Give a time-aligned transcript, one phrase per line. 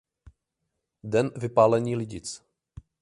[1.03, 2.41] Den vypálení Lidic.